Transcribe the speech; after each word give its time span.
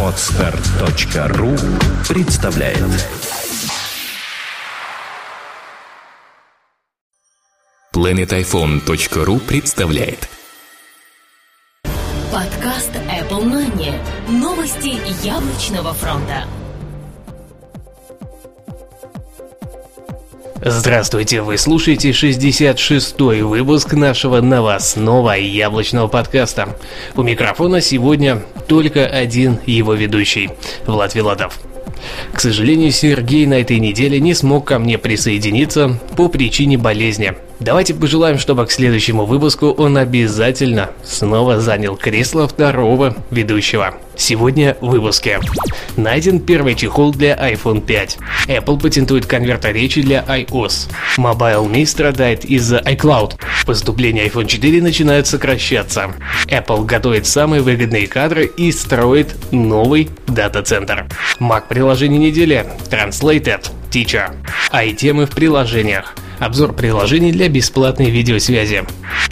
Отстар.ру 0.00 1.56
представляет 2.08 2.78
PlanetIphone.ru 7.92 9.40
представляет 9.40 10.28
Подкаст 12.32 12.94
Apple 12.94 13.42
Money. 13.42 13.92
Новости 14.28 15.00
яблочного 15.26 15.94
фронта. 15.94 16.46
Здравствуйте, 20.66 21.42
вы 21.42 21.58
слушаете 21.58 22.08
66-й 22.08 23.42
выпуск 23.42 23.92
нашего 23.92 24.40
новостного 24.40 25.32
яблочного 25.32 26.08
подкаста. 26.08 26.78
У 27.14 27.22
микрофона 27.22 27.82
сегодня 27.82 28.42
только 28.66 29.06
один 29.06 29.58
его 29.66 29.92
ведущий, 29.92 30.48
Влад 30.86 31.14
Вилатов. 31.14 31.60
К 32.32 32.40
сожалению, 32.40 32.92
Сергей 32.92 33.44
на 33.44 33.60
этой 33.60 33.78
неделе 33.78 34.18
не 34.20 34.32
смог 34.32 34.66
ко 34.66 34.78
мне 34.78 34.96
присоединиться 34.96 36.00
по 36.16 36.28
причине 36.28 36.78
болезни. 36.78 37.34
Давайте 37.64 37.94
пожелаем, 37.94 38.38
чтобы 38.38 38.66
к 38.66 38.70
следующему 38.70 39.24
выпуску 39.24 39.70
он 39.70 39.96
обязательно 39.96 40.90
снова 41.02 41.60
занял 41.60 41.96
кресло 41.96 42.46
второго 42.46 43.16
ведущего. 43.30 43.94
Сегодня 44.16 44.76
в 44.82 44.90
выпуске. 44.90 45.40
Найден 45.96 46.40
первый 46.40 46.74
чехол 46.74 47.12
для 47.12 47.34
iPhone 47.34 47.80
5. 47.80 48.18
Apple 48.48 48.78
патентует 48.78 49.24
конвертер 49.24 49.72
речи 49.72 50.02
для 50.02 50.22
iOS. 50.28 50.90
Mobile 51.16 51.66
Me 51.70 51.86
страдает 51.86 52.44
из-за 52.44 52.80
iCloud. 52.80 53.36
Поступления 53.64 54.26
iPhone 54.26 54.46
4 54.46 54.82
начинают 54.82 55.26
сокращаться. 55.26 56.12
Apple 56.48 56.84
готовит 56.84 57.26
самые 57.26 57.62
выгодные 57.62 58.06
кадры 58.08 58.44
и 58.44 58.70
строит 58.72 59.36
новый 59.52 60.10
дата-центр. 60.26 61.06
Mac-приложение 61.40 62.18
недели. 62.18 62.66
Translated. 62.90 63.70
Teacher. 63.90 64.34
А 64.70 64.84
и 64.84 64.92
темы 64.92 65.24
в 65.24 65.30
приложениях 65.30 66.14
обзор 66.44 66.74
приложений 66.74 67.32
для 67.32 67.48
бесплатной 67.48 68.10
видеосвязи. 68.10 68.84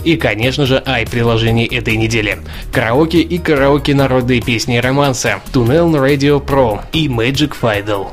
И, 0.05 0.17
конечно 0.17 0.67
же, 0.67 0.83
ай-приложений 0.85 1.67
этой 1.67 1.97
недели. 1.97 2.39
Караоке 2.73 3.21
и 3.21 3.39
караоке 3.39 3.95
народные 3.95 4.41
песни 4.41 4.77
и 4.77 4.81
романсы, 4.81 5.35
Tunnel 5.53 5.93
Radio 5.93 6.45
Pro 6.45 6.81
и 6.93 7.09
Magic 7.09 7.55
Fiddle. 7.61 8.09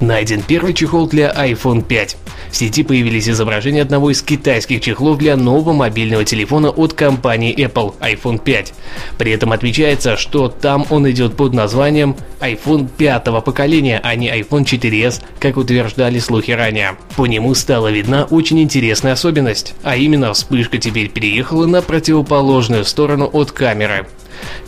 Найден 0.00 0.42
первый 0.42 0.74
чехол 0.74 1.06
для 1.06 1.30
iPhone 1.30 1.82
5. 1.82 2.16
В 2.52 2.56
сети 2.56 2.82
появились 2.82 3.30
изображения 3.30 3.80
одного 3.80 4.10
из 4.10 4.20
китайских 4.20 4.82
чехлов 4.82 5.16
для 5.16 5.38
нового 5.38 5.72
мобильного 5.72 6.22
телефона 6.26 6.68
от 6.68 6.92
компании 6.92 7.56
Apple 7.56 7.94
iPhone 7.98 8.38
5. 8.38 8.74
При 9.16 9.32
этом 9.32 9.52
отмечается, 9.52 10.18
что 10.18 10.48
там 10.48 10.84
он 10.90 11.10
идет 11.10 11.34
под 11.34 11.54
названием 11.54 12.14
iPhone 12.40 12.90
пятого 12.94 13.40
поколения, 13.40 13.98
а 14.04 14.14
не 14.16 14.28
iPhone 14.28 14.64
4s, 14.64 15.22
как 15.38 15.56
утверждали 15.56 16.18
слухи 16.18 16.50
ранее. 16.50 16.98
По 17.16 17.24
нему 17.24 17.54
стала 17.54 17.90
видна 17.90 18.24
очень 18.24 18.60
интересная 18.60 19.14
особенность, 19.14 19.74
а 19.82 19.96
именно 19.96 20.34
вспышка 20.34 20.76
теперь 20.76 21.08
переехала 21.08 21.64
на 21.64 21.80
противоположную 21.80 22.84
сторону 22.84 23.30
от 23.32 23.50
камеры. 23.52 24.06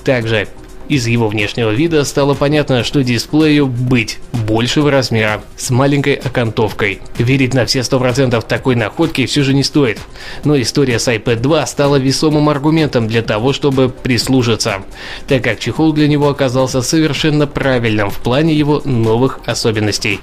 Также 0.04 0.48
из 0.88 1.06
его 1.06 1.28
внешнего 1.28 1.70
вида 1.70 2.04
стало 2.04 2.34
понятно, 2.34 2.84
что 2.84 3.02
дисплею 3.02 3.66
быть 3.66 4.18
большего 4.46 4.91
размера, 4.91 5.42
с 5.56 5.70
маленькой 5.70 6.14
окантовкой. 6.14 7.00
Верить 7.18 7.54
на 7.54 7.66
все 7.66 7.80
100% 7.80 8.44
такой 8.46 8.76
находки 8.76 9.26
все 9.26 9.42
же 9.42 9.54
не 9.54 9.62
стоит. 9.62 9.98
Но 10.44 10.60
история 10.60 10.98
с 10.98 11.08
iPad 11.08 11.36
2 11.36 11.66
стала 11.66 11.96
весомым 11.96 12.48
аргументом 12.48 13.08
для 13.08 13.22
того, 13.22 13.52
чтобы 13.52 13.88
прислушаться, 13.88 14.82
так 15.26 15.42
как 15.42 15.58
чехол 15.58 15.92
для 15.92 16.08
него 16.08 16.28
оказался 16.28 16.82
совершенно 16.82 17.46
правильным 17.46 18.10
в 18.10 18.19
плане 18.19 18.54
его 18.54 18.82
новых 18.84 19.41
особенностей. 19.47 20.20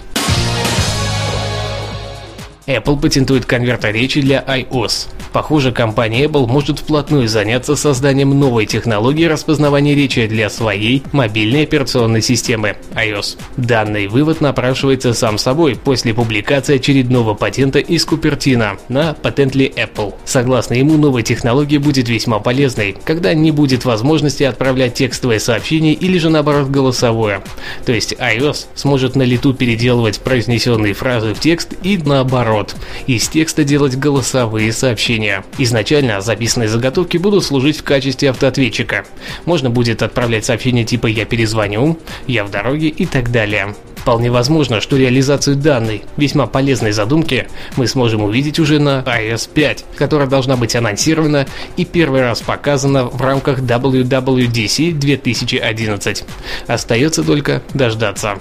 Apple 2.77 2.99
патентует 2.99 3.45
конвертер 3.45 3.93
речи 3.93 4.21
для 4.21 4.43
iOS. 4.47 5.07
Похоже, 5.33 5.71
компания 5.71 6.25
Apple 6.25 6.45
может 6.45 6.79
вплотную 6.79 7.27
заняться 7.29 7.75
созданием 7.75 8.37
новой 8.37 8.65
технологии 8.65 9.25
распознавания 9.25 9.95
речи 9.95 10.27
для 10.27 10.49
своей 10.49 11.03
мобильной 11.13 11.63
операционной 11.63 12.21
системы 12.21 12.75
iOS. 12.93 13.37
Данный 13.55 14.07
вывод 14.07 14.41
напрашивается 14.41 15.13
сам 15.13 15.37
собой 15.37 15.75
после 15.75 16.13
публикации 16.13 16.75
очередного 16.75 17.33
патента 17.33 17.79
из 17.79 18.03
Купертина 18.05 18.77
на 18.89 19.15
Patently 19.21 19.73
Apple. 19.73 20.13
Согласно 20.25 20.73
ему, 20.73 20.97
новая 20.97 21.23
технология 21.23 21.79
будет 21.79 22.09
весьма 22.09 22.39
полезной, 22.39 22.97
когда 23.05 23.33
не 23.33 23.51
будет 23.51 23.85
возможности 23.85 24.43
отправлять 24.43 24.95
текстовое 24.95 25.39
сообщение 25.39 25.93
или 25.93 26.17
же 26.17 26.29
наоборот 26.29 26.69
голосовое. 26.69 27.41
То 27.85 27.93
есть 27.93 28.13
iOS 28.13 28.65
сможет 28.75 29.15
на 29.15 29.23
лету 29.23 29.53
переделывать 29.53 30.19
произнесенные 30.19 30.93
фразы 30.93 31.33
в 31.33 31.39
текст 31.39 31.73
и 31.83 31.97
наоборот. 31.97 32.60
Из 33.07 33.27
текста 33.27 33.63
делать 33.63 33.97
голосовые 33.97 34.71
сообщения. 34.73 35.43
Изначально 35.57 36.21
записанные 36.21 36.69
заготовки 36.69 37.17
будут 37.17 37.43
служить 37.43 37.77
в 37.77 37.83
качестве 37.83 38.29
автоответчика. 38.29 39.05
Можно 39.45 39.69
будет 39.69 40.03
отправлять 40.03 40.45
сообщения 40.45 40.85
типа 40.85 41.07
«я 41.07 41.25
перезвоню», 41.25 41.97
«я 42.27 42.43
в 42.43 42.51
дороге» 42.51 42.87
и 42.87 43.05
так 43.05 43.31
далее. 43.31 43.75
Вполне 44.01 44.31
возможно, 44.31 44.81
что 44.81 44.97
реализацию 44.97 45.55
данной 45.55 46.01
весьма 46.17 46.47
полезной 46.47 46.91
задумки 46.91 47.47
мы 47.75 47.85
сможем 47.85 48.23
увидеть 48.23 48.57
уже 48.57 48.79
на 48.79 49.01
iOS 49.01 49.47
5, 49.53 49.85
которая 49.95 50.27
должна 50.27 50.57
быть 50.57 50.75
анонсирована 50.75 51.45
и 51.77 51.85
первый 51.85 52.21
раз 52.21 52.41
показана 52.41 53.05
в 53.05 53.21
рамках 53.21 53.59
WWDC 53.59 54.93
2011. 54.93 56.23
Остается 56.65 57.23
только 57.23 57.61
дождаться. 57.75 58.39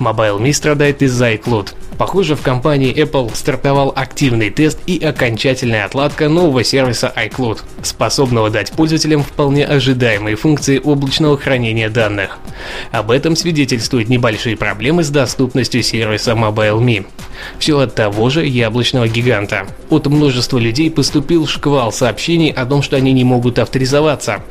MobileMe 0.00 0.52
страдает 0.52 1.02
из-за 1.02 1.32
iCloud. 1.32 1.74
Похоже, 1.98 2.34
в 2.34 2.42
компании 2.42 2.94
Apple 2.94 3.34
стартовал 3.34 3.92
активный 3.94 4.50
тест 4.50 4.78
и 4.86 5.02
окончательная 5.04 5.84
отладка 5.84 6.28
нового 6.28 6.64
сервиса 6.64 7.12
iCloud, 7.16 7.60
способного 7.82 8.50
дать 8.50 8.72
пользователям 8.72 9.22
вполне 9.22 9.64
ожидаемые 9.64 10.36
функции 10.36 10.80
облачного 10.82 11.38
хранения 11.38 11.88
данных. 11.88 12.38
Об 12.90 13.10
этом 13.10 13.36
свидетельствуют 13.36 14.08
небольшие 14.08 14.56
проблемы 14.56 15.04
с 15.04 15.10
доступностью 15.10 15.82
сервиса 15.82 16.32
MobileMe. 16.32 17.06
Все 17.58 17.78
от 17.78 17.94
того 17.94 18.30
же 18.30 18.46
яблочного 18.46 19.08
гиганта. 19.08 19.66
От 19.90 20.06
множества 20.06 20.58
людей 20.58 20.90
поступил 20.90 21.46
шквал 21.46 21.92
сообщений 21.92 22.50
о 22.50 22.66
том, 22.66 22.82
что 22.82 22.96
они 22.96 23.12
не 23.12 23.24
могут 23.24 23.58
авторизоваться, 23.58 24.42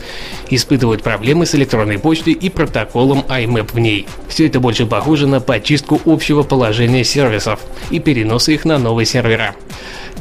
испытывают 0.49 1.03
проблемы 1.03 1.45
с 1.45 1.55
электронной 1.55 1.99
почтой 1.99 2.33
и 2.33 2.49
протоколом 2.49 3.25
IMAP 3.27 3.73
в 3.73 3.79
ней. 3.79 4.07
Все 4.27 4.47
это 4.47 4.59
больше 4.59 4.85
похоже 4.85 5.27
на 5.27 5.39
почистку 5.39 5.99
общего 6.05 6.43
положения 6.43 7.03
сервисов 7.33 7.59
и 7.89 7.99
переносы 7.99 8.53
их 8.53 8.65
на 8.65 8.77
новые 8.77 9.05
сервера. 9.05 9.55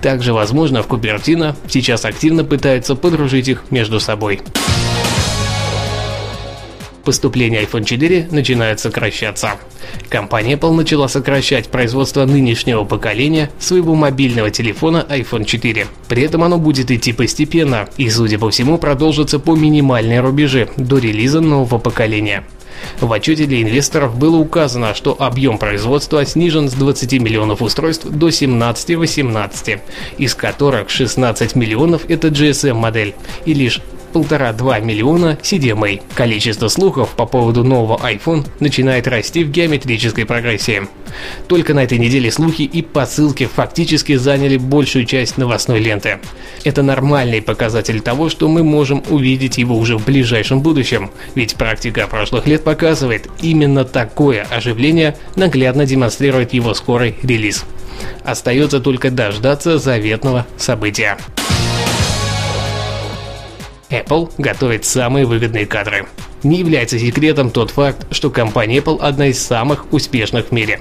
Также, 0.01 0.33
возможно, 0.33 0.83
в 0.83 0.87
Купертино 0.87 1.57
сейчас 1.69 2.05
активно 2.05 2.45
пытаются 2.45 2.95
подружить 2.95 3.49
их 3.49 3.65
между 3.71 4.01
собой 4.01 4.41
поступления 7.05 7.63
iPhone 7.63 7.85
4 7.85 8.29
начинают 8.31 8.79
сокращаться. 8.79 9.55
Компания 10.09 10.55
Apple 10.55 10.73
начала 10.73 11.09
сокращать 11.09 11.69
производство 11.69 12.25
нынешнего 12.25 12.85
поколения 12.85 13.51
своего 13.59 13.97
мобильного 13.97 14.51
телефона 14.51 15.05
iPhone 15.09 15.45
4. 15.45 15.89
При 16.09 16.23
этом 16.23 16.45
оно 16.45 16.59
будет 16.59 16.93
идти 16.93 17.13
постепенно 17.13 17.89
и, 17.97 18.09
судя 18.09 18.39
по 18.39 18.51
всему, 18.51 18.79
продолжится 18.79 19.41
по 19.41 19.57
минимальной 19.57 20.21
рубеже 20.21 20.69
до 20.77 20.99
релиза 20.99 21.41
нового 21.41 21.79
поколения. 21.79 22.45
В 23.01 23.13
отчете 23.13 23.47
для 23.47 23.63
инвесторов 23.63 24.17
было 24.17 24.37
указано, 24.37 24.95
что 24.95 25.17
объем 25.19 25.59
производства 25.59 26.25
снижен 26.25 26.69
с 26.69 26.75
20 26.75 27.13
миллионов 27.21 27.63
устройств 27.63 28.07
до 28.07 28.29
17-18, 28.29 29.81
из 30.19 30.35
которых 30.35 30.91
16 30.91 31.55
миллионов 31.57 32.09
это 32.09 32.29
GSM 32.29 32.75
модель 32.75 33.15
и 33.45 33.55
лишь 33.55 33.81
полтора-два 34.13 34.79
миллиона 34.81 35.39
CDMA. 35.43 36.03
Количество 36.15 36.69
слухов 36.69 37.11
по 37.17 37.27
поводу 37.27 37.65
нового 37.65 37.99
iPhone 37.99 38.47
начинает 38.61 39.09
расти 39.09 39.45
в 39.45 39.51
геометрической 39.51 40.27
прогрессии. 40.27 40.83
Только 41.49 41.75
на 41.75 41.85
этой 41.85 41.99
неделе 41.99 42.31
слухи 42.31 42.63
и 42.63 42.83
посылки 42.83 43.47
фактически 43.47 44.17
заняли 44.17 44.57
большую 44.57 45.05
часть 45.05 45.37
новостной 45.37 45.81
ленты. 45.81 46.19
Это 46.65 46.83
нормальный 46.83 47.43
показатель 47.43 48.01
того, 48.01 48.29
что 48.29 48.49
мы 48.49 48.63
можем 48.63 49.03
увидеть 49.09 49.59
его 49.59 49.77
уже 49.77 49.99
в 49.99 50.05
ближайшем 50.05 50.61
будущем, 50.61 51.11
ведь 51.35 51.57
практика 51.57 52.07
прошлых 52.07 52.47
лет 52.47 52.65
показывает, 52.65 53.29
именно 53.41 53.85
такое 53.85 54.47
оживление 54.51 55.17
наглядно 55.37 55.87
демонстрирует 55.87 56.53
его 56.53 56.75
скорый 56.75 57.17
релиз. 57.23 57.65
Остается 58.25 58.81
только 58.81 59.11
дождаться 59.11 59.79
заветного 59.79 60.47
события. 60.57 61.19
Apple 63.93 64.33
готовит 64.39 64.87
самые 64.87 65.27
выгодные 65.27 65.67
кадры. 65.67 66.07
Не 66.43 66.59
является 66.59 66.99
секретом 66.99 67.51
тот 67.51 67.71
факт, 67.71 68.07
что 68.11 68.31
компания 68.31 68.79
Apple 68.79 68.99
одна 69.01 69.27
из 69.27 69.41
самых 69.41 69.93
успешных 69.93 70.49
в 70.49 70.53
мире. 70.53 70.81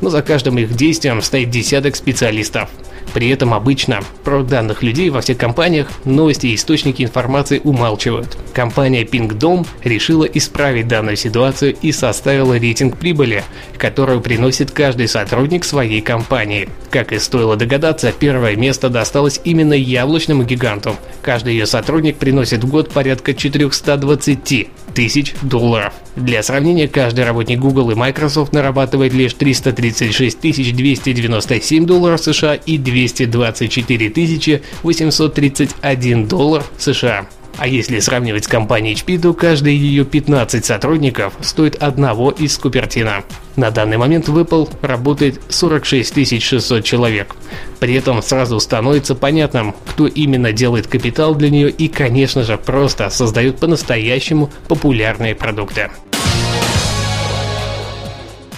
но 0.00 0.10
за 0.10 0.22
каждым 0.22 0.58
их 0.58 0.74
действием 0.74 1.22
стоит 1.22 1.50
десяток 1.50 1.96
специалистов. 1.96 2.70
При 3.14 3.28
этом 3.28 3.54
обычно 3.54 4.00
про 4.24 4.42
данных 4.42 4.82
людей 4.82 5.10
во 5.10 5.20
всех 5.20 5.38
компаниях 5.38 5.88
новости 6.04 6.46
и 6.46 6.54
источники 6.54 7.02
информации 7.02 7.60
умалчивают. 7.62 8.38
Компания 8.54 9.04
PingDom 9.04 9.66
решила 9.84 10.24
исправить 10.24 10.88
данную 10.88 11.16
ситуацию 11.16 11.76
и 11.80 11.92
составила 11.92 12.58
рейтинг 12.58 12.96
прибыли, 12.96 13.44
которую 13.78 14.20
приносит 14.20 14.70
каждый 14.70 15.08
сотрудник 15.08 15.64
своей 15.64 16.00
компании. 16.00 16.68
Как 16.90 17.12
и 17.12 17.18
стоило 17.18 17.56
догадаться, 17.56 18.12
первое 18.12 18.56
место 18.56 18.88
досталось 18.88 19.40
именно 19.44 19.74
яблочному 19.74 20.44
гиганту. 20.44 20.96
Каждый 21.22 21.54
ее 21.54 21.66
сотрудник 21.66 22.16
приносит 22.16 22.64
в 22.64 22.68
год 22.68 22.90
порядка 22.90 23.34
420 23.34 24.68
тысяч 24.94 25.34
долларов. 25.42 25.94
Для 26.16 26.42
сравнения, 26.42 26.88
каждый 26.88 27.24
работник 27.24 27.58
Google 27.58 27.90
и 27.92 27.94
Microsoft 27.94 28.52
нарабатывает 28.52 29.14
лишь 29.14 29.32
336 29.32 30.40
297 30.40 31.86
долларов 31.86 32.20
США 32.20 32.54
и 32.54 32.76
224 32.92 34.62
831 34.82 36.28
доллар 36.28 36.62
США. 36.76 37.26
А 37.58 37.66
если 37.66 38.00
сравнивать 38.00 38.44
с 38.44 38.48
компанией 38.48 38.94
HP, 38.94 39.20
то 39.20 39.34
каждый 39.34 39.76
ее 39.76 40.04
15 40.04 40.64
сотрудников 40.64 41.34
стоит 41.40 41.82
одного 41.82 42.30
из 42.30 42.56
Купертина. 42.56 43.24
На 43.56 43.70
данный 43.70 43.98
момент 43.98 44.28
в 44.28 44.38
Apple 44.38 44.70
работает 44.80 45.40
46 45.48 46.42
600 46.42 46.84
человек. 46.84 47.36
При 47.78 47.94
этом 47.94 48.22
сразу 48.22 48.58
становится 48.58 49.14
понятным, 49.14 49.74
кто 49.86 50.06
именно 50.06 50.52
делает 50.52 50.86
капитал 50.86 51.34
для 51.34 51.50
нее 51.50 51.70
и, 51.70 51.88
конечно 51.88 52.42
же, 52.42 52.56
просто 52.56 53.10
создает 53.10 53.58
по-настоящему 53.58 54.50
популярные 54.68 55.34
продукты. 55.34 55.90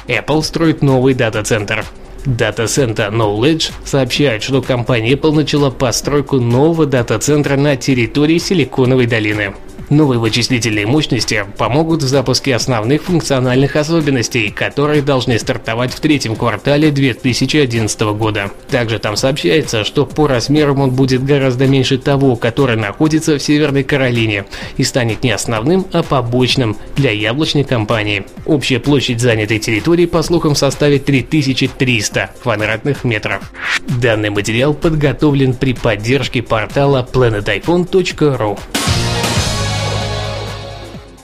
Apple 0.06 0.42
строит 0.42 0.82
новый 0.82 1.14
дата-центр. 1.14 1.84
Center 2.24 3.10
Knowledge 3.10 3.72
сообщает, 3.84 4.42
что 4.42 4.62
компания 4.62 5.12
Apple 5.12 5.32
начала 5.32 5.70
постройку 5.70 6.36
нового 6.36 6.86
дата-центра 6.86 7.56
на 7.56 7.76
территории 7.76 8.38
Силиконовой 8.38 9.06
долины. 9.06 9.54
Новые 9.90 10.18
вычислительные 10.18 10.86
мощности 10.86 11.44
помогут 11.58 12.02
в 12.02 12.08
запуске 12.08 12.54
основных 12.54 13.02
функциональных 13.02 13.76
особенностей, 13.76 14.50
которые 14.50 15.02
должны 15.02 15.38
стартовать 15.38 15.92
в 15.92 16.00
третьем 16.00 16.36
квартале 16.36 16.90
2011 16.90 18.00
года. 18.16 18.50
Также 18.70 18.98
там 18.98 19.16
сообщается, 19.16 19.84
что 19.84 20.06
по 20.06 20.26
размерам 20.26 20.80
он 20.80 20.90
будет 20.90 21.24
гораздо 21.24 21.66
меньше 21.66 21.98
того, 21.98 22.36
который 22.36 22.76
находится 22.76 23.38
в 23.38 23.42
Северной 23.42 23.84
Каролине 23.84 24.46
и 24.78 24.84
станет 24.84 25.22
не 25.22 25.32
основным, 25.32 25.86
а 25.92 26.02
побочным 26.02 26.76
для 26.96 27.10
яблочной 27.10 27.64
компании. 27.64 28.24
Общая 28.46 28.80
площадь 28.80 29.20
занятой 29.20 29.58
территории, 29.58 30.06
по 30.06 30.22
слухам, 30.22 30.54
составит 30.54 31.04
3300 31.04 32.13
квадратных 32.42 33.04
метров. 33.04 33.52
Данный 34.00 34.30
материал 34.30 34.74
подготовлен 34.74 35.54
при 35.54 35.74
поддержке 35.74 36.42
портала 36.42 37.06
planetiphone.ru. 37.10 38.58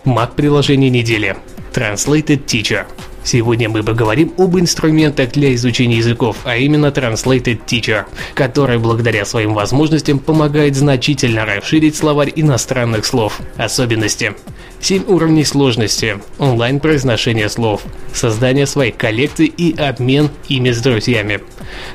Mac-приложение 0.05 0.91
недели. 0.91 1.37
Translated 1.73 2.45
Teacher. 2.47 2.87
Сегодня 3.23 3.69
мы 3.69 3.83
поговорим 3.83 4.33
об 4.39 4.59
инструментах 4.59 5.33
для 5.33 5.55
изучения 5.55 5.99
языков, 5.99 6.39
а 6.45 6.57
именно 6.57 6.87
Translated 6.87 7.61
Teacher, 7.67 8.07
который 8.35 8.79
благодаря 8.79 9.25
своим 9.25 9.55
возможностям 9.55 10.19
помогает 10.19 10.75
значительно 10.75 11.45
расширить 11.45 11.97
словарь 11.97 12.33
иностранных 12.35 13.05
слов. 13.05 13.41
Особенности. 13.57 14.35
7 14.81 15.05
уровней 15.09 15.44
сложности, 15.44 16.19
онлайн-произношение 16.38 17.49
слов, 17.49 17.82
создание 18.12 18.67
своих 18.67 18.97
коллекций 18.97 19.47
и 19.47 19.77
обмен 19.77 20.31
ими 20.49 20.71
с 20.71 20.81
друзьями, 20.81 21.41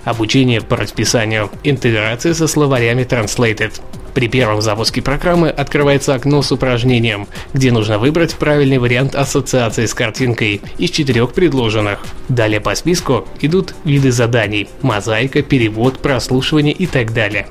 обучение 0.03 0.61
по 0.61 0.77
расписанию, 0.77 1.49
интеграция 1.63 2.33
со 2.33 2.47
словарями 2.47 3.03
Translated, 3.03 3.81
при 4.15 4.29
первом 4.29 4.61
запуске 4.61 5.01
программы 5.01 5.49
открывается 5.49 6.13
окно 6.13 6.41
с 6.41 6.49
упражнением, 6.49 7.27
где 7.53 7.73
нужно 7.73 7.99
выбрать 7.99 8.33
правильный 8.35 8.77
вариант 8.77 9.13
ассоциации 9.13 9.85
с 9.85 9.93
картинкой 9.93 10.61
из 10.77 10.91
четырех 10.91 11.33
предложенных. 11.33 11.99
Далее 12.29 12.61
по 12.61 12.73
списку 12.75 13.27
идут 13.41 13.75
виды 13.83 14.13
заданий– 14.13 14.69
мозаика, 14.81 15.41
перевод, 15.41 15.99
прослушивание 15.99 16.73
и 16.73 16.87
так 16.87 17.13
далее. 17.13 17.47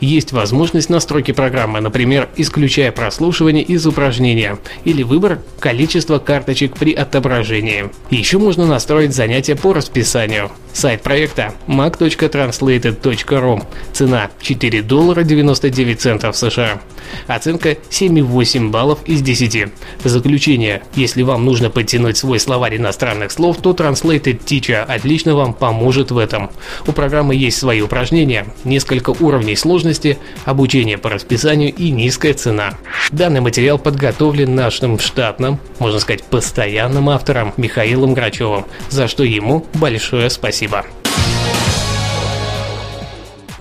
Есть 0.00 0.32
возможность 0.32 0.90
настройки 0.90 1.32
программы, 1.32 1.80
например, 1.80 2.28
исключая 2.36 2.92
прослушивание 2.92 3.62
из 3.62 3.86
упражнения 3.86 4.58
или 4.84 5.02
выбор 5.02 5.40
количества 5.58 6.18
карточек 6.18 6.74
при 6.74 6.92
отображении. 6.92 7.90
Еще 8.10 8.38
можно 8.38 8.66
настроить 8.66 9.14
занятия 9.14 9.56
по 9.56 9.72
расписанию. 9.72 10.50
Сайт 10.72 11.02
проекта 11.02 11.54
mac.translated.ru. 11.66 13.64
Цена 13.92 14.30
4 14.42 14.82
доллара 14.82 15.22
99 15.22 16.00
центов 16.00 16.36
США. 16.36 16.80
Оценка 17.26 17.70
7,8 17.70 18.70
баллов 18.70 18.98
из 19.06 19.22
10. 19.22 19.72
Заключение. 20.04 20.82
Если 20.94 21.22
вам 21.22 21.46
нужно 21.46 21.70
подтянуть 21.70 22.18
свой 22.18 22.38
словарь 22.38 22.76
иностранных 22.76 23.32
слов, 23.32 23.56
то 23.62 23.70
Translated 23.70 24.44
Teacher 24.44 24.82
отлично 24.82 25.34
вам 25.34 25.54
поможет 25.54 26.10
в 26.10 26.18
этом. 26.18 26.50
У 26.86 26.92
программы 26.92 27.34
есть 27.34 27.58
свои 27.58 27.80
упражнения, 27.80 28.46
несколько 28.64 29.10
уровней 29.10 29.55
сложности, 29.58 30.18
обучение 30.44 30.98
по 30.98 31.10
расписанию 31.10 31.74
и 31.74 31.90
низкая 31.90 32.34
цена. 32.34 32.74
Данный 33.10 33.40
материал 33.40 33.78
подготовлен 33.78 34.54
нашим 34.54 34.98
штатным, 34.98 35.58
можно 35.78 35.98
сказать 35.98 36.24
постоянным 36.24 37.08
автором 37.08 37.54
Михаилом 37.56 38.14
Грачевым, 38.14 38.66
за 38.88 39.08
что 39.08 39.24
ему 39.24 39.66
большое 39.74 40.30
спасибо. 40.30 40.84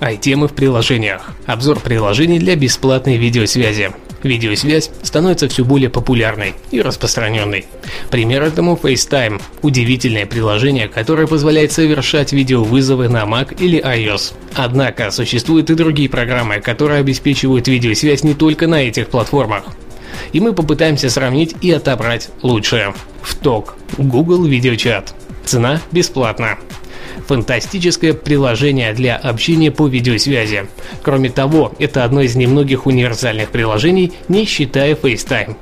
Ай-темы 0.02 0.48
в 0.48 0.54
приложениях. 0.54 1.32
Обзор 1.46 1.80
приложений 1.80 2.40
для 2.40 2.56
бесплатной 2.56 3.18
видеосвязи. 3.18 3.92
Видеосвязь 4.26 4.90
становится 5.04 5.48
все 5.48 5.64
более 5.64 5.90
популярной 5.90 6.56
и 6.72 6.82
распространенной. 6.82 7.66
Пример 8.10 8.44
этому 8.44 8.76
FaceTime– 8.76 9.42
удивительное 9.62 10.26
приложение, 10.26 10.88
которое 10.88 11.28
позволяет 11.28 11.72
совершать 11.72 12.34
видеовызовы 12.34 13.08
на 13.08 13.24
Mac 13.24 13.56
или 13.60 13.80
iOS. 13.80 14.34
Однако 14.56 15.12
существуют 15.12 15.70
и 15.70 15.76
другие 15.76 16.10
программы, 16.10 16.60
которые 16.60 17.00
обеспечивают 17.00 17.68
видеосвязь 17.68 18.24
не 18.24 18.34
только 18.34 18.68
на 18.68 18.82
этих 18.82 19.10
платформах. 19.10 19.64
И 20.34 20.40
мы 20.40 20.54
попытаемся 20.54 21.10
сравнить 21.10 21.56
и 21.62 21.72
отобрать 21.72 22.30
лучшее. 22.42 22.96
ВТОК– 23.22 23.76
Google 23.98 24.46
Видеочат. 24.46 25.14
Цена 25.46 25.80
бесплатна 25.92 26.58
фантастическое 27.28 28.14
приложение 28.14 28.94
для 28.94 29.16
общения 29.16 29.72
по 29.72 29.88
видеосвязи. 29.88 30.68
Кроме 31.02 31.30
того, 31.30 31.74
это 31.80 32.04
одно 32.04 32.22
из 32.22 32.36
немногих 32.36 32.86
универсальных 32.86 33.50
приложений, 33.50 34.14
не 34.28 34.46
считая 34.46 34.96
FaceTime. 34.96 35.56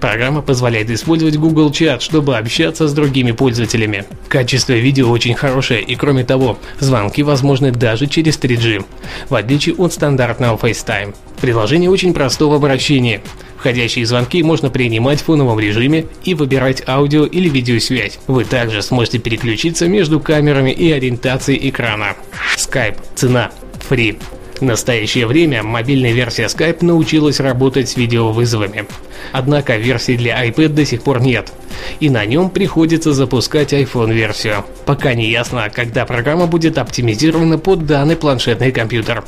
Программа 0.00 0.42
позволяет 0.42 0.90
использовать 0.90 1.36
Google 1.36 1.70
Chat, 1.70 2.00
чтобы 2.00 2.36
общаться 2.36 2.88
с 2.88 2.92
другими 2.92 3.32
пользователями. 3.32 4.04
Качество 4.28 4.72
видео 4.72 5.10
очень 5.10 5.34
хорошее 5.34 5.82
и 5.82 5.94
кроме 5.96 6.24
того, 6.24 6.58
звонки 6.80 7.22
возможны 7.22 7.70
даже 7.70 8.06
через 8.06 8.38
3G, 8.38 8.84
в 9.28 9.34
отличие 9.34 9.74
от 9.76 9.92
стандартного 9.92 10.56
FaceTime. 10.56 11.14
Приложение 11.40 11.90
очень 11.90 12.14
простого 12.14 12.54
в 12.54 12.56
обращении. 12.56 13.20
Входящие 13.66 14.06
звонки 14.06 14.44
можно 14.44 14.70
принимать 14.70 15.20
в 15.20 15.24
фоновом 15.24 15.58
режиме 15.58 16.06
и 16.22 16.34
выбирать 16.34 16.84
аудио 16.86 17.26
или 17.26 17.48
видеосвязь. 17.48 18.20
Вы 18.28 18.44
также 18.44 18.80
сможете 18.80 19.18
переключиться 19.18 19.88
между 19.88 20.20
камерами 20.20 20.70
и 20.70 20.92
ориентацией 20.92 21.68
экрана. 21.68 22.14
Skype. 22.56 22.98
Цена. 23.16 23.50
Free. 23.90 24.16
В 24.56 24.62
настоящее 24.62 25.26
время 25.26 25.62
мобильная 25.62 26.12
версия 26.12 26.44
Skype 26.44 26.78
научилась 26.82 27.40
работать 27.40 27.90
с 27.90 27.96
видеовызовами. 27.96 28.86
Однако 29.32 29.76
версии 29.76 30.16
для 30.16 30.46
iPad 30.46 30.68
до 30.68 30.86
сих 30.86 31.02
пор 31.02 31.20
нет, 31.20 31.52
и 32.00 32.08
на 32.08 32.24
нем 32.24 32.48
приходится 32.48 33.12
запускать 33.12 33.74
iPhone-версию. 33.74 34.64
Пока 34.86 35.12
не 35.12 35.28
ясно, 35.28 35.70
когда 35.72 36.06
программа 36.06 36.46
будет 36.46 36.78
оптимизирована 36.78 37.58
под 37.58 37.84
данный 37.84 38.16
планшетный 38.16 38.72
компьютер. 38.72 39.24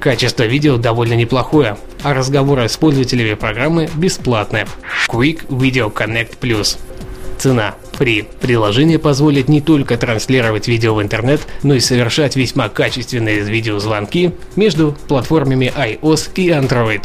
Качество 0.00 0.44
видео 0.44 0.78
довольно 0.78 1.14
неплохое, 1.14 1.76
а 2.02 2.14
разговоры 2.14 2.66
с 2.66 2.76
пользователями 2.78 3.34
программы 3.34 3.90
бесплатные. 3.94 4.66
Quick 5.06 5.48
Video 5.48 5.92
Connect 5.92 6.38
Plus. 6.40 6.78
Цена 7.42 7.74
Free. 7.98 8.24
Приложение 8.40 9.00
позволит 9.00 9.48
не 9.48 9.60
только 9.60 9.96
транслировать 9.96 10.68
видео 10.68 10.94
в 10.94 11.02
интернет, 11.02 11.40
но 11.64 11.74
и 11.74 11.80
совершать 11.80 12.36
весьма 12.36 12.68
качественные 12.68 13.40
видеозвонки 13.40 14.30
между 14.54 14.96
платформами 15.08 15.72
iOS 15.76 16.30
и 16.36 16.50
Android. 16.50 17.02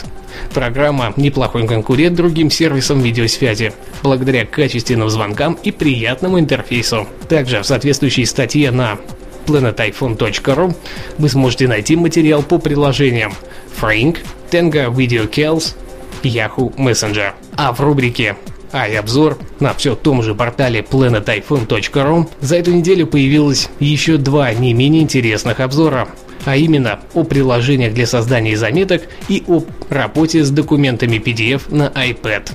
Программа– 0.54 1.12
неплохой 1.16 1.66
конкурент 1.66 2.16
другим 2.16 2.52
сервисам 2.52 3.02
видеосвязи, 3.02 3.74
благодаря 4.04 4.46
качественным 4.46 5.10
звонкам 5.10 5.58
и 5.64 5.72
приятному 5.72 6.40
интерфейсу. 6.40 7.08
Также 7.28 7.64
в 7.64 7.66
соответствующей 7.66 8.26
статье 8.28 8.70
на 8.70 9.00
planetiphone.ru 9.48 10.76
вы 11.18 11.30
сможете 11.30 11.68
найти 11.68 11.96
материал 11.96 12.44
по 12.44 12.60
приложениям 12.60 13.34
Frink, 13.82 14.20
Tenga 14.52 14.94
Video 14.94 15.28
Calls, 15.28 15.74
Yahoo 16.22 16.76
Messenger. 16.76 17.32
А 17.56 17.74
в 17.74 17.80
рубрике 17.80 18.36
а 18.72 18.88
и 18.88 18.96
обзор 18.96 19.38
на 19.60 19.74
все 19.74 19.96
том 19.96 20.24
же 20.24 20.36
портале 20.36 20.82
planetiphone.ru 20.82 22.30
за 22.42 22.56
эту 22.58 22.72
неделю 22.72 23.08
появилось 23.08 23.70
еще 23.80 24.18
два 24.18 24.54
не 24.54 24.74
менее 24.74 25.04
интересных 25.04 25.60
обзора 25.60 26.08
а 26.46 26.56
именно 26.56 27.02
о 27.14 27.26
приложениях 27.26 27.94
для 27.94 28.08
создания 28.08 28.56
заметок 28.56 29.04
и 29.28 29.44
о 29.48 29.64
работе 29.90 30.46
с 30.46 30.50
документами 30.50 31.18
PDF 31.18 31.64
на 31.76 31.90
iPad. 31.90 32.52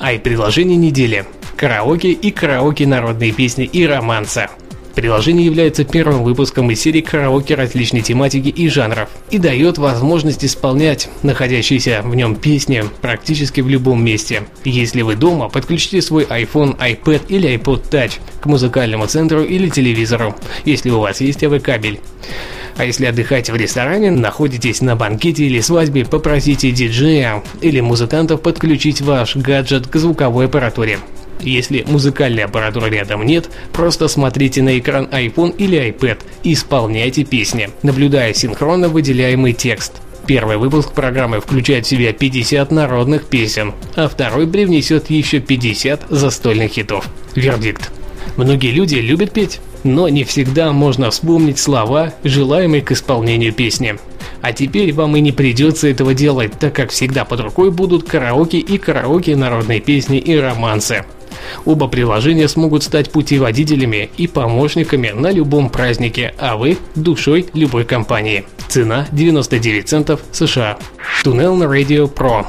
Ай-приложение 0.00 0.76
недели. 0.76 1.24
Караоке 1.56 2.12
и 2.12 2.30
караоке 2.30 2.86
народные 2.86 3.32
песни 3.32 3.64
и 3.64 3.84
романса. 3.84 4.48
Приложение 4.94 5.46
является 5.46 5.84
первым 5.84 6.24
выпуском 6.24 6.70
из 6.70 6.80
серии 6.80 7.00
караоке 7.00 7.54
различной 7.54 8.00
тематики 8.00 8.48
и 8.48 8.68
жанров 8.68 9.08
и 9.30 9.38
дает 9.38 9.78
возможность 9.78 10.44
исполнять 10.44 11.08
находящиеся 11.22 12.02
в 12.02 12.14
нем 12.14 12.34
песни 12.34 12.84
практически 13.00 13.60
в 13.60 13.68
любом 13.68 14.04
месте. 14.04 14.42
Если 14.64 15.02
вы 15.02 15.14
дома, 15.14 15.48
подключите 15.48 16.02
свой 16.02 16.24
iPhone, 16.24 16.76
iPad 16.78 17.22
или 17.28 17.54
iPod 17.56 17.88
Touch 17.90 18.18
к 18.40 18.46
музыкальному 18.46 19.06
центру 19.06 19.42
или 19.42 19.68
телевизору, 19.68 20.34
если 20.64 20.90
у 20.90 21.00
вас 21.00 21.20
есть 21.20 21.44
АВ-кабель. 21.44 22.00
А 22.76 22.84
если 22.84 23.06
отдыхаете 23.06 23.52
в 23.52 23.56
ресторане, 23.56 24.12
находитесь 24.12 24.80
на 24.80 24.94
банкете 24.94 25.44
или 25.44 25.60
свадьбе, 25.60 26.04
попросите 26.04 26.70
диджея 26.70 27.42
или 27.60 27.80
музыкантов 27.80 28.40
подключить 28.40 29.00
ваш 29.00 29.34
гаджет 29.36 29.88
к 29.88 29.96
звуковой 29.96 30.46
аппаратуре. 30.46 30.98
Если 31.40 31.84
музыкальной 31.86 32.44
аппаратуры 32.44 32.90
рядом 32.90 33.24
нет, 33.24 33.48
просто 33.72 34.08
смотрите 34.08 34.62
на 34.62 34.78
экран 34.78 35.06
iPhone 35.06 35.54
или 35.56 35.78
iPad 35.90 36.18
и 36.42 36.52
исполняйте 36.52 37.24
песни, 37.24 37.70
наблюдая 37.82 38.34
синхронно 38.34 38.88
выделяемый 38.88 39.52
текст. 39.52 39.94
Первый 40.26 40.58
выпуск 40.58 40.92
программы 40.92 41.40
включает 41.40 41.86
в 41.86 41.88
себя 41.88 42.12
50 42.12 42.70
народных 42.70 43.24
песен, 43.24 43.72
а 43.96 44.08
второй 44.08 44.46
привнесет 44.46 45.08
еще 45.08 45.40
50 45.40 46.06
застольных 46.10 46.72
хитов. 46.72 47.08
Вердикт. 47.34 47.90
Многие 48.36 48.72
люди 48.72 48.96
любят 48.96 49.32
петь, 49.32 49.60
но 49.84 50.08
не 50.08 50.24
всегда 50.24 50.72
можно 50.72 51.10
вспомнить 51.10 51.58
слова, 51.58 52.12
желаемые 52.24 52.82
к 52.82 52.92
исполнению 52.92 53.52
песни. 53.54 53.96
А 54.42 54.52
теперь 54.52 54.92
вам 54.92 55.16
и 55.16 55.20
не 55.20 55.32
придется 55.32 55.88
этого 55.88 56.14
делать, 56.14 56.52
так 56.58 56.74
как 56.74 56.90
всегда 56.90 57.24
под 57.24 57.40
рукой 57.40 57.70
будут 57.70 58.06
караоке 58.08 58.58
и 58.58 58.78
караоке 58.78 59.34
народные 59.34 59.80
песни 59.80 60.18
и 60.18 60.36
романсы. 60.36 61.04
Оба 61.64 61.88
приложения 61.88 62.48
смогут 62.48 62.82
стать 62.82 63.10
путеводителями 63.10 64.10
и 64.16 64.26
помощниками 64.26 65.10
на 65.10 65.30
любом 65.30 65.70
празднике, 65.70 66.34
а 66.38 66.56
вы– 66.56 66.78
душой 66.94 67.46
любой 67.54 67.84
компании. 67.84 68.44
Цена 68.68 69.06
99 69.12 69.88
центов 69.88 70.20
США. 70.32 70.78
Туннел 71.22 71.56
на 71.56 71.64
Radio 71.64 72.12
Pro. 72.12 72.46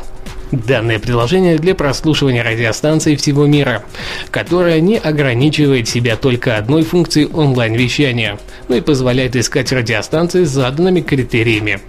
Данное 0.52 0.98
приложение 0.98 1.58
для 1.58 1.76
прослушивания 1.76 2.44
радиостанций 2.44 3.16
всего 3.16 3.46
мира, 3.46 3.84
которое 4.32 4.82
не 4.82 4.98
ограничивает 4.98 5.88
себя 5.88 6.16
только 6.16 6.58
одной 6.58 6.84
функцией 6.84 7.28
онлайн-вещания, 7.28 8.40
но 8.68 8.76
и 8.76 8.82
позволяет 8.82 9.36
искать 9.36 9.72
радиостанции 9.72 10.44
с 10.46 10.50
заданными 10.50 11.02
критериями. 11.02 11.80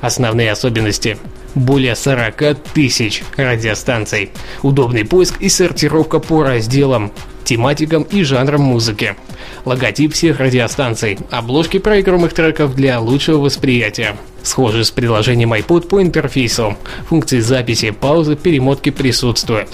Основные 0.00 0.52
особенности 0.52 1.18
более 1.58 1.96
40 1.96 2.56
тысяч 2.74 3.22
радиостанций, 3.36 4.30
удобный 4.62 5.04
поиск 5.04 5.40
и 5.40 5.48
сортировка 5.48 6.18
по 6.18 6.42
разделам, 6.42 7.12
тематикам 7.44 8.02
и 8.02 8.22
жанрам 8.22 8.60
музыки, 8.60 9.16
логотип 9.64 10.12
всех 10.14 10.40
радиостанций, 10.40 11.18
обложки 11.30 11.78
проигрываемых 11.78 12.32
треков 12.32 12.74
для 12.74 13.00
лучшего 13.00 13.38
восприятия. 13.38 14.16
Схоже 14.48 14.82
с 14.82 14.90
приложением 14.90 15.52
iPod 15.52 15.88
по 15.88 16.00
интерфейсу. 16.00 16.74
Функции 17.10 17.40
записи, 17.40 17.90
паузы, 17.90 18.34
перемотки 18.34 18.88
присутствуют. 18.88 19.68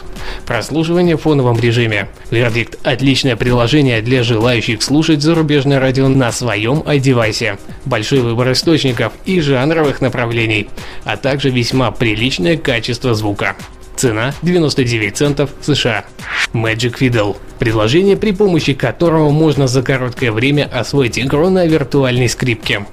Прослушивание 0.46 1.16
в 1.16 1.20
фоновом 1.20 1.56
режиме. 1.60 2.08
Вердикт– 2.32 2.76
отличное 2.82 3.36
приложение 3.36 4.02
для 4.02 4.24
желающих 4.24 4.82
слушать 4.82 5.22
зарубежное 5.22 5.78
радио 5.78 6.08
на 6.08 6.32
своем 6.32 6.80
iDevice. 6.80 7.56
Большой 7.84 8.18
выбор 8.18 8.50
источников 8.50 9.12
и 9.24 9.40
жанровых 9.40 10.00
направлений, 10.00 10.68
а 11.04 11.16
также 11.16 11.50
весьма 11.50 11.92
приличное 11.92 12.56
качество 12.56 13.14
звука. 13.14 13.54
Цена 13.94 14.34
99 14.42 15.16
центов 15.16 15.50
США. 15.60 16.04
Magic 16.52 16.98
Fiddle– 16.98 17.36
приложение, 17.60 18.16
при 18.16 18.32
помощи 18.32 18.72
которого 18.72 19.30
можно 19.30 19.68
за 19.68 19.84
короткое 19.84 20.32
время 20.32 20.64
освоить 20.64 21.16
игру 21.16 21.48
на 21.48 21.64
виртуальной 21.64 22.28
скрипке. 22.28 22.86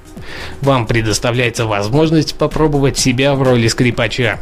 Вам 0.62 0.88
предоставляется 0.88 1.66
возможность 1.66 2.36
попробовать 2.36 2.98
себя 2.98 3.36
в 3.36 3.42
роли 3.44 3.68
скрипача. 3.68 4.40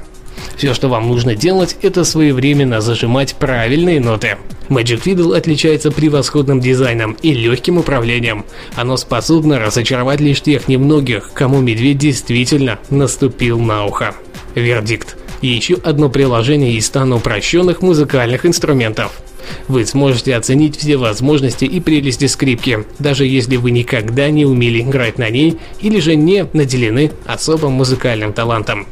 Все, 0.55 0.73
что 0.73 0.89
вам 0.89 1.07
нужно 1.07 1.35
делать, 1.35 1.77
это 1.81 2.03
своевременно 2.03 2.81
зажимать 2.81 3.35
правильные 3.35 3.99
ноты. 3.99 4.37
Magic 4.69 5.03
Fiddle 5.03 5.35
отличается 5.35 5.91
превосходным 5.91 6.59
дизайном 6.59 7.13
и 7.21 7.33
легким 7.33 7.77
управлением. 7.77 8.45
Оно 8.75 8.97
способно 8.97 9.59
разочаровать 9.59 10.19
лишь 10.19 10.41
тех 10.41 10.67
немногих, 10.67 11.31
кому 11.33 11.59
медведь 11.59 11.97
действительно 11.97 12.77
наступил 12.89 13.59
на 13.59 13.85
ухо. 13.85 14.15
Вердикт. 14.55 15.17
Еще 15.41 15.75
одно 15.75 16.09
приложение 16.09 16.73
из 16.73 16.85
стана 16.85 17.15
упрощенных 17.15 17.81
музыкальных 17.81 18.45
инструментов. 18.45 19.21
Вы 19.67 19.85
сможете 19.85 20.35
оценить 20.35 20.77
все 20.77 20.97
возможности 20.97 21.65
и 21.65 21.79
прелести 21.79 22.25
скрипки, 22.25 22.85
даже 22.99 23.25
если 23.25 23.57
вы 23.57 23.71
никогда 23.71 24.29
не 24.29 24.45
умели 24.45 24.81
играть 24.81 25.17
на 25.17 25.29
ней 25.29 25.57
или 25.79 25.99
же 25.99 26.15
не 26.15 26.47
наделены 26.53 27.11
особым 27.25 27.73
музыкальным 27.73 28.33
талантом. 28.33 28.87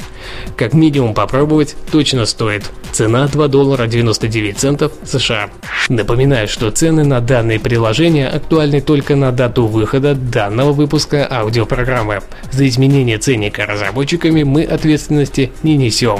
Как 0.56 0.74
минимум 0.74 1.14
попробовать 1.14 1.76
точно 1.92 2.26
стоит. 2.26 2.70
Цена 2.92 3.28
2 3.28 3.48
доллара 3.48 3.88
99 3.88 4.58
центов 4.58 4.92
США. 5.04 5.50
Напоминаю, 5.90 6.48
что 6.48 6.72
цены 6.72 7.04
на 7.04 7.22
данные 7.22 7.60
приложения 7.60 8.28
актуальны 8.28 8.82
только 8.82 9.16
на 9.16 9.32
дату 9.32 9.68
выхода 9.68 10.16
данного 10.16 10.74
выпуска 10.74 11.28
аудиопрограммы. 11.30 12.22
За 12.52 12.68
изменение 12.68 13.18
ценника 13.18 13.66
разработчиками 13.66 14.44
мы 14.44 14.64
ответственности 14.64 15.52
не 15.64 15.78
несем. 15.78 16.20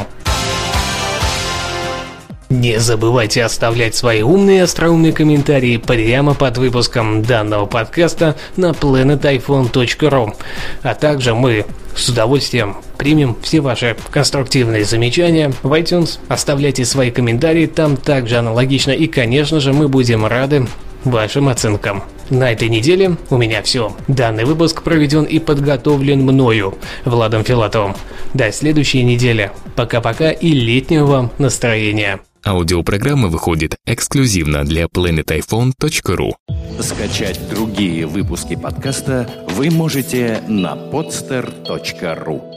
Не 2.50 2.80
забывайте 2.80 3.44
оставлять 3.44 3.94
свои 3.94 4.22
умные 4.22 4.60
и 4.60 4.62
остроумные 4.62 5.12
комментарии 5.12 5.76
прямо 5.76 6.34
под 6.34 6.58
выпуском 6.58 7.22
данного 7.22 7.66
подкаста 7.66 8.38
на 8.56 8.70
planetiphone.ru. 8.72 10.34
А 10.82 10.96
также 10.96 11.36
мы 11.36 11.66
с 11.94 12.08
удовольствием 12.08 12.78
примем 12.98 13.36
все 13.42 13.60
ваши 13.60 13.98
конструктивные 14.12 14.86
замечания 14.86 15.52
в 15.62 15.74
iTunes. 15.74 16.20
Оставляйте 16.30 16.86
свои 16.86 17.12
комментарии 17.12 17.66
там 17.66 17.98
также 17.98 18.38
аналогично. 18.38 18.92
И, 18.92 19.08
конечно 19.08 19.60
же, 19.60 19.74
мы 19.74 19.90
будем 19.90 20.26
рады 20.26 20.68
вашим 21.04 21.50
оценкам. 21.50 22.04
На 22.30 22.54
этой 22.54 22.70
неделе 22.70 23.18
у 23.30 23.36
меня 23.38 23.62
все. 23.62 23.94
Данный 24.08 24.46
выпуск 24.46 24.84
проведен 24.84 25.24
и 25.24 25.40
подготовлен 25.40 26.22
мною, 26.22 26.76
Владом 27.04 27.44
Филатовым. 27.44 27.96
До 28.34 28.52
следующей 28.54 29.04
недели. 29.04 29.52
Пока-пока 29.76 30.32
и 30.32 30.50
летнего 30.50 31.06
вам 31.06 31.32
настроения. 31.38 32.20
Аудиопрограмма 32.48 33.28
выходит 33.28 33.76
эксклюзивно 33.86 34.64
для 34.64 34.86
planetiphone.ru. 34.86 36.32
Скачать 36.80 37.50
другие 37.50 38.06
выпуски 38.08 38.56
подкаста 38.56 39.30
вы 39.50 39.70
можете 39.70 40.42
на 40.48 40.76
podster.ru. 40.76 42.57